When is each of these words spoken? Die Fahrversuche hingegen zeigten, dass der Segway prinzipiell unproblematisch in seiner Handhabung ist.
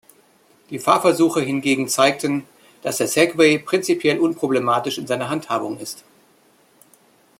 Die 0.71 0.79
Fahrversuche 0.79 1.41
hingegen 1.41 1.87
zeigten, 1.87 2.45
dass 2.81 2.97
der 2.97 3.07
Segway 3.07 3.59
prinzipiell 3.59 4.17
unproblematisch 4.17 4.97
in 4.97 5.05
seiner 5.05 5.29
Handhabung 5.29 5.77
ist. 5.77 6.03